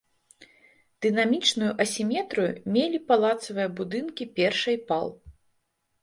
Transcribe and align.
Дынамічную 1.05 1.67
асіметрыю 1.83 2.53
мелі 2.77 2.99
палацавыя 3.11 3.67
будынкі 3.81 4.23
першай 4.39 4.75
пал. 4.89 5.07